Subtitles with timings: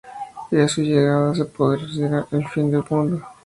[0.49, 3.21] Y a su llegada se producirá el fin del mundo.